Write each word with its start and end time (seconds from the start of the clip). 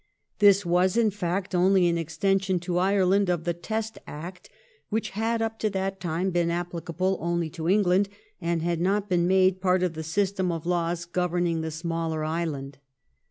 This 0.39 0.65
was, 0.65 0.97
in 0.97 1.11
fact, 1.11 1.53
only 1.53 1.87
an 1.87 1.95
extension 1.95 2.59
to 2.61 2.79
Ireland 2.79 3.29
of 3.29 3.43
the 3.43 3.53
Test 3.53 3.99
Act, 4.07 4.49
which 4.89 5.11
had, 5.11 5.43
up 5.43 5.59
to 5.59 5.69
that 5.69 5.99
time, 5.99 6.31
been 6.31 6.49
applicable 6.49 7.19
only 7.21 7.51
to 7.51 7.69
England 7.69 8.09
and 8.41 8.63
had 8.63 8.81
not 8.81 9.09
been 9.09 9.27
made 9.27 9.61
part 9.61 9.83
of 9.83 9.93
the 9.93 10.01
system 10.01 10.51
of 10.51 10.65
laws 10.65 11.05
governing 11.05 11.61
the 11.61 11.69
smaller 11.69 12.23
island. 12.23 12.79